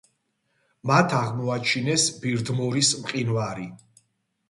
[0.91, 3.73] მათ აღმოაჩინეს ბირდმორის მყინვარი.